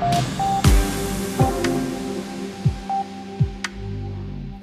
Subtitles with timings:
[0.00, 0.49] Bye.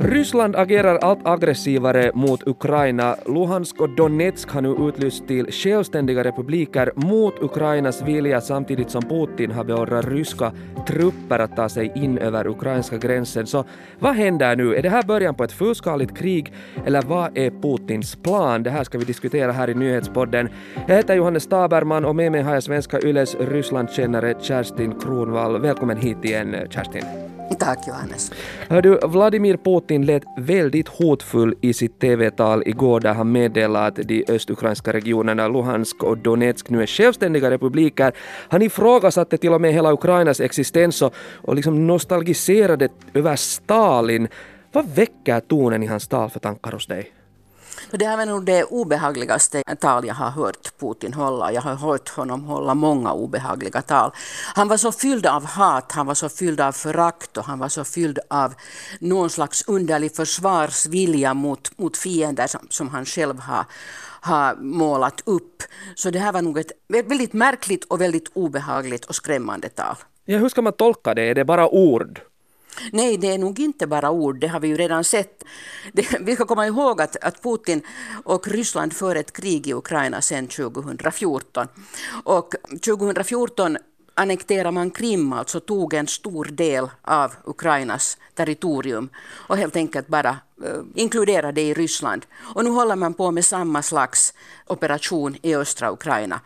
[0.09, 3.15] Ryssland agerar allt aggressivare mot Ukraina.
[3.25, 9.51] Luhansk och Donetsk har nu utlyst till självständiga republiker mot Ukrainas vilja samtidigt som Putin
[9.51, 10.51] har beordrat ryska
[10.87, 13.47] trupper att ta sig in över ukrainska gränsen.
[13.47, 13.65] Så
[13.99, 14.75] vad händer nu?
[14.75, 16.53] Är det här början på ett fullskaligt krig
[16.85, 18.63] eller vad är Putins plan?
[18.63, 20.49] Det här ska vi diskutera här i nyhetspodden.
[20.87, 25.61] Jag heter Johannes Staberman och med mig har jag svenska Yles Rysslandkännare Kerstin Kronvall.
[25.61, 27.03] Välkommen hit igen Kerstin
[27.67, 28.31] sak, Johannes.
[28.69, 34.07] Hör du, Vladimir Putin lät väldigt hotfull i sitt TV-tal igår där han meddelade att
[34.07, 38.11] de östukrainska regionerna Luhansk och Donetsk nu är självständiga republiker.
[38.49, 44.27] Han ifrågasatte till och med hela Ukrainas existens och, och liksom nostalgiserade över Stalin.
[44.71, 47.16] Vad väcker tonen i hans tal för tankar hos dig?
[47.91, 51.51] Det här var nog det obehagligaste tal jag har hört Putin hålla.
[51.51, 54.11] Jag har hört honom hålla många obehagliga tal.
[54.55, 57.69] Han var så fylld av hat, han var så fylld av förakt och han var
[57.69, 58.53] så fylld av
[58.99, 63.65] någon slags underlig försvarsvilja mot, mot fiender som, som han själv har
[64.21, 65.63] har målat upp.
[65.95, 69.95] Så det här var nog ett väldigt märkligt och väldigt obehagligt och skrämmande tal.
[70.25, 71.21] Ja, hur ska man tolka det?
[71.21, 72.21] Är det bara ord?
[72.91, 75.43] Nej, det är nog inte bara ord, det har vi ju redan sett.
[75.93, 77.81] Det, vi ska komma ihåg att, att Putin
[78.23, 81.67] och Ryssland för ett krig i Ukraina sedan 2014.
[82.23, 82.55] Och
[82.85, 83.77] 2014
[84.17, 89.09] annekterade man Krim, alltså tog en stor del av Ukrainas territorium
[89.47, 92.25] och helt enkelt bara uh, inkluderade det i Ryssland.
[92.55, 94.33] Och nu håller man på med samma slags
[94.67, 96.39] operation i östra Ukraina.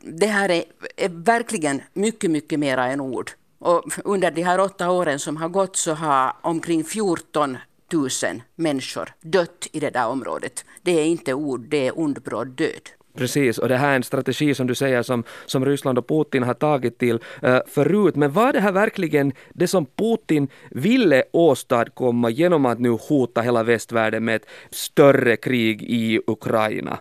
[0.00, 0.64] Det här är,
[0.96, 3.30] är verkligen mycket, mycket mera än ord.
[3.60, 7.58] Och under de här åtta åren som har gått så har omkring 14
[7.92, 8.08] 000
[8.56, 10.64] människor dött i det där området.
[10.82, 12.90] Det är inte ord, det är ond bråd död.
[13.14, 16.42] Precis, och det här är en strategi som du säger som, som Ryssland och Putin
[16.42, 18.16] har tagit till uh, förut.
[18.16, 23.62] Men var det här verkligen det som Putin ville åstadkomma genom att nu hota hela
[23.62, 26.98] västvärlden med ett större krig i Ukraina?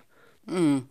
[0.51, 0.81] Mm.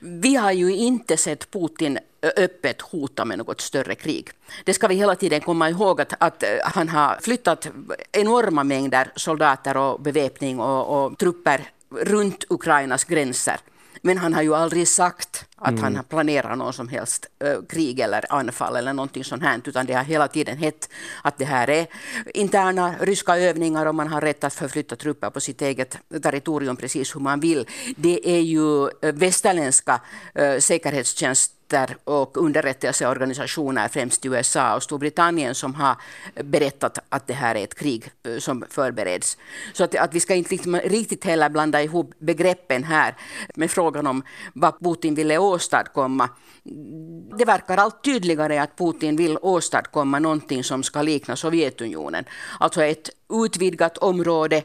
[0.00, 4.30] Vi har ju inte sett Putin öppet hota med något större krig.
[4.64, 7.68] Det ska vi hela tiden komma ihåg att, att eh, han har flyttat
[8.12, 13.56] enorma mängder soldater och beväpning och, och trupper runt Ukrainas gränser.
[14.02, 15.94] Men han har ju aldrig sagt att mm.
[15.94, 19.92] han planerar någon som helst äh, krig eller anfall eller någonting sånt här, utan det
[19.92, 20.88] har hela tiden hett
[21.22, 21.86] att det här är
[22.34, 27.16] interna ryska övningar och man har rätt att förflytta trupper på sitt eget territorium precis
[27.16, 27.66] hur man vill.
[27.96, 30.00] Det är ju västerländska
[30.34, 31.52] äh, säkerhetstjänst
[32.04, 35.96] och underrättelseorganisationer, främst i USA och Storbritannien, som har
[36.34, 39.38] berättat att det här är ett krig som förbereds.
[39.72, 43.14] Så att, att vi ska inte liksom riktigt heller blanda ihop begreppen här
[43.54, 44.22] med frågan om
[44.54, 46.28] vad Putin ville åstadkomma.
[47.38, 52.24] Det verkar allt tydligare att Putin vill åstadkomma någonting som ska likna Sovjetunionen.
[52.60, 53.10] Alltså ett
[53.44, 54.62] utvidgat område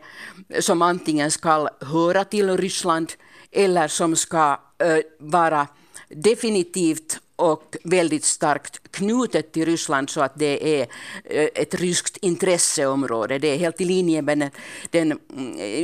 [0.59, 3.13] som antingen ska höra till Ryssland
[3.51, 5.67] eller som ska eh, vara
[6.09, 10.87] definitivt och väldigt starkt knutet till Ryssland så att det är
[11.25, 13.39] eh, ett ryskt intresseområde.
[13.39, 14.51] Det är helt i linje med den,
[14.89, 15.19] den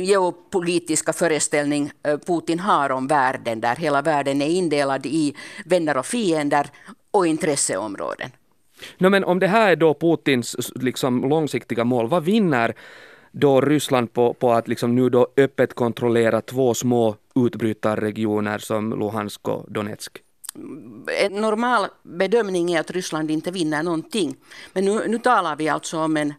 [0.04, 5.34] geopolitiska föreställning eh, Putin har om världen, där hela världen är indelad i
[5.64, 6.66] vänner och fiender
[7.10, 8.30] och intresseområden.
[8.98, 12.74] No, men om det här är då Putins liksom, långsiktiga mål, vad vinner
[13.32, 19.48] då Ryssland på, på att liksom nu då öppet kontrollera två små utbrytarregioner som Luhansk
[19.48, 20.18] och Donetsk?
[21.18, 24.36] En normal bedömning är att Ryssland inte vinner någonting.
[24.72, 26.34] Men nu, nu talar vi alltså om en,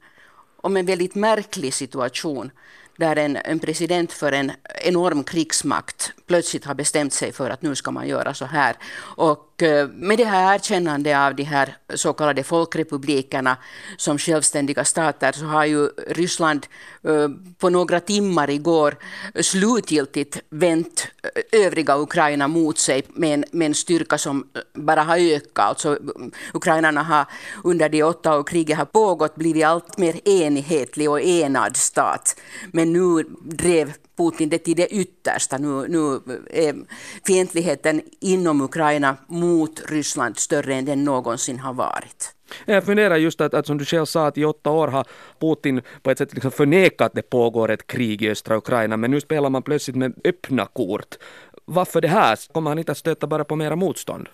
[0.57, 2.51] om en väldigt märklig situation
[2.97, 7.75] där en, en president för en enorm krigsmakt plötsligt har bestämt sig för att nu
[7.75, 8.75] ska man göra så här.
[8.97, 13.57] Och och eh, med det här erkännandet av de här så kallade folkrepublikerna
[13.97, 16.67] som självständiga stater så har ju Ryssland
[17.03, 18.95] eh, på några timmar igår
[19.41, 25.17] slutgiltigt vänt eh, övriga Ukraina mot sig med en, med en styrka som bara har
[25.17, 25.65] ökat.
[25.65, 25.97] Alltså,
[26.53, 27.25] ukrainarna har
[27.63, 32.35] under de åtta år kriget har pågått blivit allt mer enhetlig och enad stat.
[32.71, 35.57] Men nu drev Putin det till det yttersta.
[35.57, 36.75] Nu, nu är
[37.27, 42.35] fientligheten inom Ukraina mot Ryssland större än den någonsin har varit.
[42.65, 45.05] Jag funderar just att, att som du själv sa att i åtta år har
[45.39, 49.11] Putin på ett sätt liksom förnekat att det pågår ett krig i östra Ukraina men
[49.11, 51.15] nu spelar man plötsligt med öppna kort.
[51.65, 52.39] Varför det här?
[52.53, 54.29] Kommer han inte att stöta bara på mera motstånd?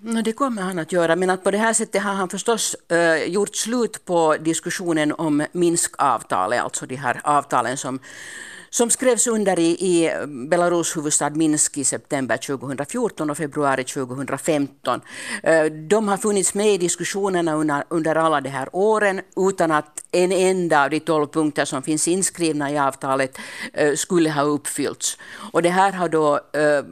[0.00, 2.76] No, det kommer han att göra, men att på det här sättet har han förstås
[2.92, 7.98] uh, gjort slut på diskussionen om Minskavtalet, alltså de här avtalen som
[8.74, 15.00] som skrevs under i, i Belarus huvudstad Minsk i september 2014 och februari 2015.
[15.42, 20.04] Eh, de har funnits med i diskussionerna under, under alla de här åren utan att
[20.12, 23.38] en enda av de tolv punkter som finns inskrivna i avtalet
[23.72, 25.18] eh, skulle ha uppfyllts.
[25.52, 26.84] Och det här har då eh,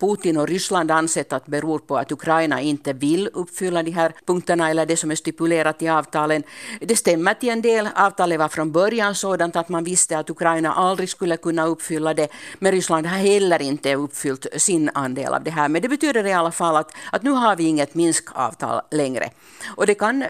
[0.00, 4.70] Putin och Ryssland ansett att beror på att Ukraina inte vill uppfylla de här punkterna
[4.70, 6.42] eller det som är stipulerat i avtalen.
[6.80, 7.88] Det stämmer till en del.
[7.94, 12.14] Avtalet var från början sådant att man visste att Ukraina aldrig aldrig skulle kunna uppfylla
[12.14, 12.28] det.
[12.58, 15.68] Men Ryssland har heller inte uppfyllt sin andel av det här.
[15.68, 19.30] Men det betyder i alla fall att, att nu har vi inget Minsk-avtal längre.
[19.76, 20.28] Och det kan eh,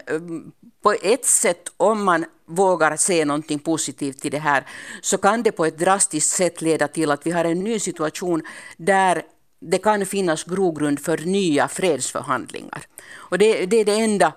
[0.82, 4.64] på ett sätt, om man vågar se någonting positivt i det här,
[5.02, 8.42] så kan det på ett drastiskt sätt leda till att vi har en ny situation
[8.76, 9.22] där
[9.60, 12.82] det kan finnas grogrund för nya fredsförhandlingar.
[13.30, 14.32] Och det, det är det enda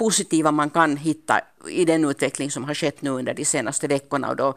[0.00, 4.28] positiva man kan hitta i den utveckling som har skett nu under de senaste veckorna
[4.28, 4.54] och då,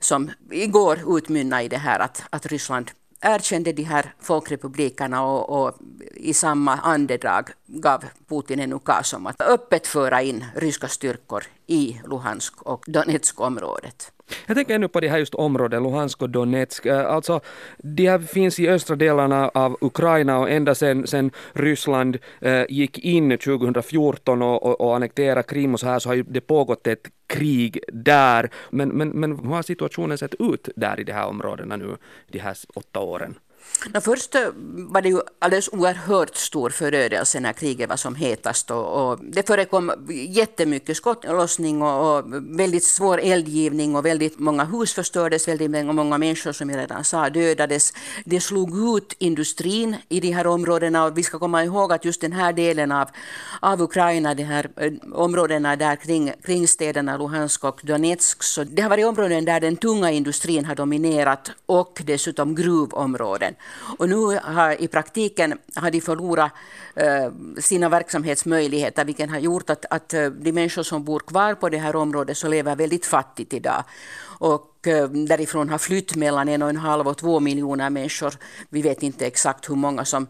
[0.00, 5.74] som igår utmynnade i det här att, att Ryssland erkände de här folkrepublikerna och, och,
[6.14, 12.00] i samma andedrag gav Putin en ukas om att öppet föra in ryska styrkor i
[12.06, 14.13] Luhansk och Donetsk-området.
[14.46, 16.86] Jag tänker ännu på det här just området, Luhansk och Donetsk.
[16.86, 17.40] Eh, alltså,
[17.78, 22.98] de här finns i östra delarna av Ukraina och ända sedan sen Ryssland eh, gick
[22.98, 26.86] in 2014 och, och, och annekterade Krim och så här så har ju det pågått
[26.86, 28.50] ett krig där.
[28.70, 31.96] Men, men, men hur har situationen sett ut där i de här områdena nu
[32.28, 33.34] de här åtta åren?
[33.92, 34.48] No, först eh,
[34.92, 38.70] var det ju alldeles oerhört stor förödelse när kriget var som hetast.
[38.70, 39.92] Och, och det förekom
[40.28, 42.24] jättemycket skottlossning och, och,
[42.58, 47.30] väldigt svår eldgivning och väldigt många hus förstördes, väldigt många människor som jag redan sa
[47.30, 47.92] dödades.
[48.24, 52.20] Det slog ut industrin i de här områdena och vi ska komma ihåg att just
[52.20, 53.08] den här delen av,
[53.60, 58.82] av Ukraina, de här eh, områdena där kring, kring städerna Luhansk och Donetsk, så det
[58.82, 63.53] har varit områden där den tunga industrin har dominerat och dessutom gruvområden.
[63.98, 66.52] Och nu har i praktiken har de förlorat
[66.94, 71.68] eh, sina verksamhetsmöjligheter, vilket har gjort att, att eh, de människor som bor kvar på
[71.68, 73.84] det här området så lever väldigt fattigt idag.
[74.38, 78.34] Och eh, därifrån har flytt mellan en och en halv och två miljoner människor.
[78.68, 80.26] Vi vet inte exakt hur många som,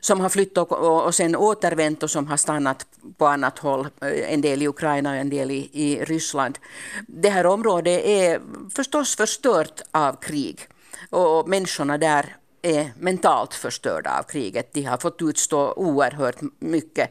[0.00, 2.86] som har flytt och, och, och sen återvänt och som har stannat
[3.18, 3.88] på annat håll.
[4.00, 6.58] Eh, en del i Ukraina och en del i, i Ryssland.
[7.06, 8.40] Det här området är
[8.74, 10.68] förstås förstört av krig.
[11.10, 14.72] Och människorna där är mentalt förstörda av kriget.
[14.72, 17.10] De har fått utstå oerhört mycket.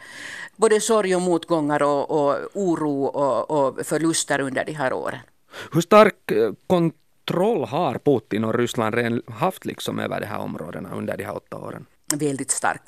[0.56, 5.20] Både sorg och motgångar och, och oro och, och förluster under de här åren.
[5.72, 11.18] Hur stark eh, kontroll har Putin och Ryssland haft liksom över de här områdena under
[11.18, 11.86] de här åtta åren?
[12.18, 12.82] Väldigt stark.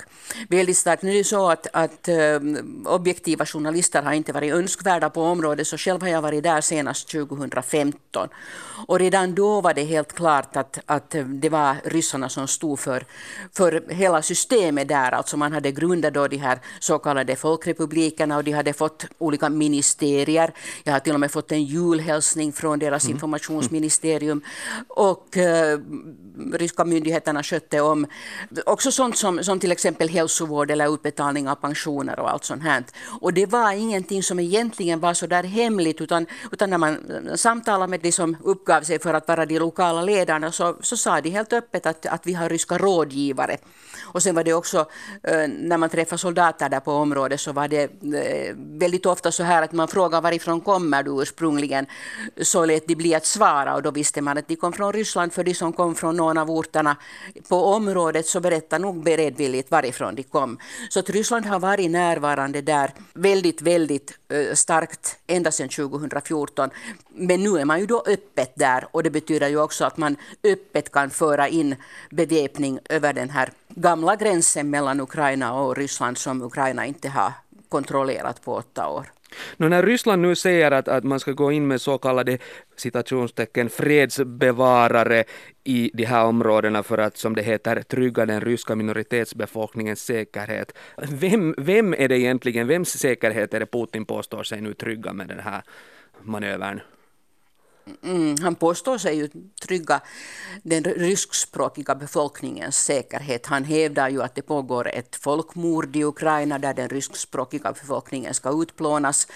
[0.48, 1.02] Väldigt stark.
[1.02, 5.66] Nu är det så att, att um, objektiva journalister har inte varit önskvärda på området,
[5.66, 8.28] så själv har jag varit där senast 2015.
[8.86, 13.04] Och redan då var det helt klart att, att det var ryssarna som stod för,
[13.52, 15.12] för hela systemet där.
[15.12, 19.48] Alltså man hade grundat då de här så kallade folkrepublikerna och de hade fått olika
[19.48, 20.52] ministerier.
[20.84, 23.14] Jag har till och med fått en julhälsning från deras mm.
[23.14, 24.42] informationsministerium.
[24.88, 25.78] Och uh,
[26.52, 28.06] ryska myndigheterna skötte om
[28.66, 32.84] också sånt som, som till exempel hälsovård eller utbetalning av pensioner och allt sånt här.
[33.20, 37.34] Och det var ingenting som egentligen var så där hemligt utan, utan när man eh,
[37.34, 41.20] samtalade med de som uppgav sig för att vara de lokala ledarna så, så sa
[41.20, 43.56] de helt öppet att, att vi har ryska rådgivare.
[44.04, 44.78] Och sen var det också
[45.22, 49.42] eh, när man träffade soldater där på området så var det eh, väldigt ofta så
[49.42, 51.86] här att man frågade varifrån kommer du ursprungligen
[52.42, 55.32] så lät de bli att svara och då visste man att de kom från Ryssland
[55.32, 56.96] för de som kom från någon av orterna
[57.48, 60.58] på området så berättade nog beredvilligt varifrån de kom.
[60.90, 66.70] Så att Ryssland har varit närvarande där väldigt, väldigt eh, starkt ända sedan 2014.
[67.08, 70.16] Men nu är man ju då öppet där och det betyder ju också att man
[70.44, 71.76] öppet kan föra in
[72.10, 77.32] beväpning över den här gamla gränsen mellan Ukraina och Ryssland som Ukraina inte har
[77.68, 79.15] kontrollerat på åtta år.
[79.56, 82.38] Nu när Ryssland nu säger att, att man ska gå in med så kallade
[82.76, 85.24] citationstecken fredsbevarare
[85.64, 90.72] i de här områdena för att, som det heter, trygga den ryska minoritetsbefolkningens säkerhet.
[90.96, 95.28] Vem, vem är det egentligen, vems säkerhet är det Putin påstår sig nu trygga med
[95.28, 95.62] den här
[96.22, 96.80] manövern?
[98.02, 99.28] Mm, han påstår sig ju
[99.62, 100.00] trygga
[100.62, 103.46] den ryskspråkiga befolkningens säkerhet.
[103.46, 108.62] Han hävdar ju att det pågår ett folkmord i Ukraina där den ryskspråkiga befolkningen ska
[108.62, 109.28] utplånas.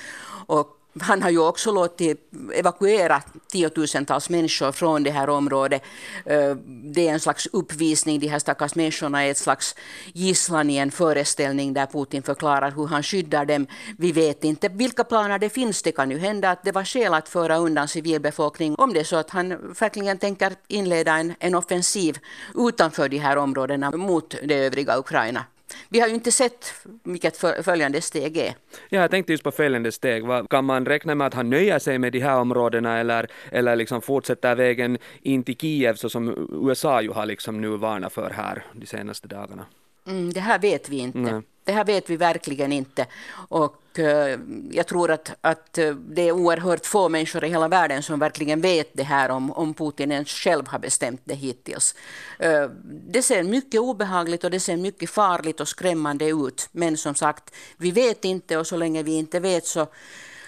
[0.46, 5.82] Och han har ju också låtit evakuera tiotusentals människor från det här området.
[6.24, 9.74] Eh, det är en slags uppvisning, de här stackars människorna är ett slags
[10.12, 13.66] gisslan i en föreställning där Putin förklarar hur han skyddar dem.
[13.98, 15.82] Vi vet inte vilka planer det finns.
[15.82, 19.04] Det kan ju hända att det var skäl att föra undan civilbefolkning om det är
[19.04, 22.18] så att han verkligen tänker inleda en, en offensiv
[22.54, 25.44] utanför de här områdena mot det övriga Ukraina.
[25.88, 26.74] Vi har ju inte sett
[27.04, 28.54] vilket följande steg är.
[28.88, 30.24] Ja, jag tänkte just på följande steg.
[30.50, 34.02] Kan man räkna med att han nöjer sig med de här områdena eller, eller liksom
[34.02, 38.64] fortsätter vägen in till Kiev så som USA ju har liksom nu varnat för här
[38.72, 39.66] de senaste dagarna?
[40.06, 41.18] Mm, det här vet vi inte.
[41.18, 41.42] Nej.
[41.64, 43.06] Det här vet vi verkligen inte.
[43.48, 44.38] Och eh,
[44.70, 48.60] jag tror att, att eh, det är oerhört få människor i hela världen som verkligen
[48.60, 51.94] vet det här om, om Putin ens själv har bestämt det hittills.
[52.38, 56.68] Eh, det ser mycket obehagligt och det ser mycket farligt och skrämmande ut.
[56.72, 59.86] Men som sagt, vi vet inte och så länge vi inte vet så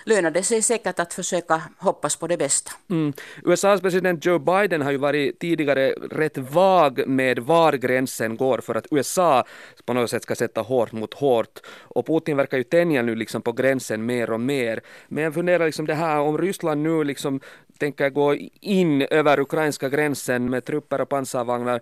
[0.05, 2.73] lönar det sig säkert att försöka hoppas på det bästa.
[2.91, 3.13] Mm.
[3.45, 8.75] USAs president Joe Biden har ju varit tidigare rätt vag med var gränsen går för
[8.75, 9.45] att USA
[9.85, 11.61] på något sätt ska sätta hårt mot hårt.
[11.83, 14.81] Och Putin verkar ju tänja nu liksom på gränsen mer och mer.
[15.09, 17.41] Men jag funderar liksom det här om Ryssland nu liksom
[17.79, 21.81] tänker gå in över ukrainska gränsen med trupper och pansarvagnar.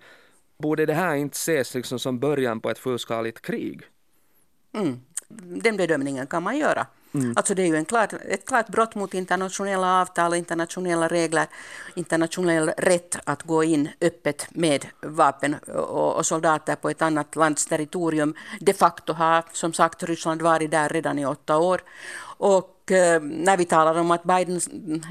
[0.59, 3.83] Borde det här inte ses liksom som början på ett fullskaligt krig?
[4.75, 5.01] Mm.
[5.63, 6.87] Den bedömningen kan man göra.
[7.15, 7.33] Mm.
[7.37, 11.47] Alltså det är ju en klart, ett klart brott mot internationella avtal, internationella regler,
[11.95, 17.67] internationell rätt att gå in öppet med vapen och, och soldater på ett annat lands
[17.67, 18.35] territorium.
[18.61, 21.81] De facto har som sagt Ryssland varit där redan i åtta år.
[22.39, 24.61] Och eh, när vi talar om att Biden,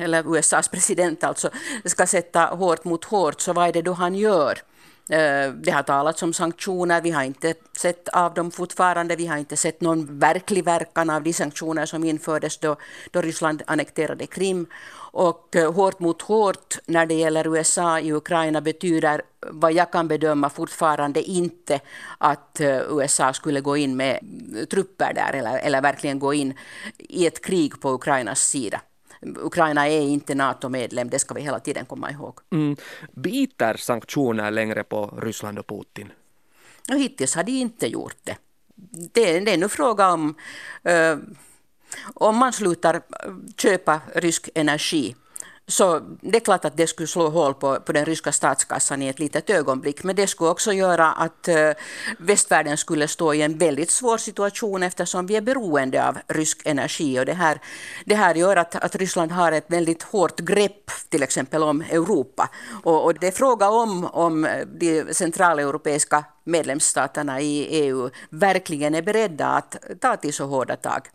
[0.01, 1.49] eller USAs president alltså,
[1.85, 4.59] ska sätta hårt mot hårt, så vad är det då han gör?
[5.09, 9.15] Eh, det har talats om sanktioner, vi har inte sett av dem fortfarande.
[9.15, 12.75] Vi har inte sett någon verklig verkan av de sanktioner som infördes då,
[13.11, 14.67] då Ryssland annekterade Krim.
[15.11, 20.07] Och eh, hårt mot hårt när det gäller USA i Ukraina betyder vad jag kan
[20.07, 21.79] bedöma fortfarande inte
[22.17, 24.19] att eh, USA skulle gå in med
[24.71, 26.53] trupper där eller, eller verkligen gå in
[26.97, 28.81] i ett krig på Ukrainas sida.
[29.21, 32.39] Ukraina är inte NATO-medlem, det ska vi hela tiden komma ihåg.
[32.51, 32.75] Mm.
[33.11, 36.11] Biter sanktioner längre på Ryssland och Putin?
[36.89, 38.38] Och hittills har de inte gjort det.
[39.13, 40.35] Det, det är nu fråga om
[40.89, 41.17] uh,
[42.13, 43.01] om man slutar
[43.57, 45.15] köpa rysk energi
[45.69, 49.07] så det är klart att det skulle slå hål på, på den ryska statskassan i
[49.07, 50.03] ett litet ögonblick.
[50.03, 51.71] Men det skulle också göra att eh,
[52.17, 57.19] västvärlden skulle stå i en väldigt svår situation eftersom vi är beroende av rysk energi.
[57.19, 57.61] Och det, här,
[58.05, 62.49] det här gör att, att Ryssland har ett väldigt hårt grepp till exempel om Europa.
[62.83, 64.47] Och, och det är fråga om, om
[64.79, 71.09] de centraleuropeiska medlemsstaterna i EU verkligen är beredda att ta till så hårda tag.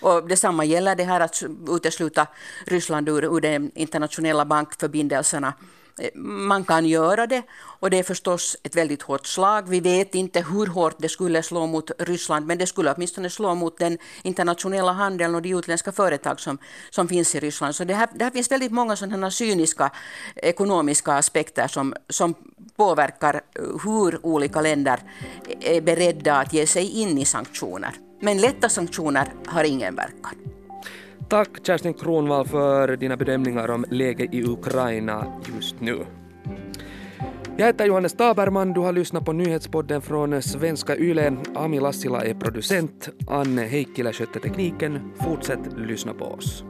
[0.00, 2.26] Och detsamma gäller det här att utesluta
[2.66, 5.54] Ryssland ur, ur de internationella bankförbindelserna.
[5.98, 7.42] Eh, man kan göra det
[7.80, 9.68] och det är förstås ett väldigt hårt slag.
[9.68, 13.54] Vi vet inte hur hårt det skulle slå mot Ryssland men det skulle åtminstone slå
[13.54, 16.58] mot den internationella handeln och de utländska företag som,
[16.90, 17.74] som finns i Ryssland.
[17.74, 19.90] Så det här, det här finns väldigt många sådana cyniska
[20.36, 22.34] ekonomiska aspekter som, som
[22.76, 23.40] påverkar
[23.84, 25.00] hur olika länder
[25.60, 28.03] är beredda att ge sig in i sanktioner.
[28.24, 30.34] Men lätta sanktioner har ingen verkan.
[31.28, 36.06] Tack Kerstin Kronvall för dina bedömningar om läget i Ukraina just nu.
[37.56, 41.36] Jag heter Johannes Taberman, du har lyssnat på nyhetspodden från svenska YLE.
[41.54, 45.12] Ami Lassila är producent, Anne Heikkilä skötte tekniken.
[45.20, 46.64] Fortsätt lyssna på oss.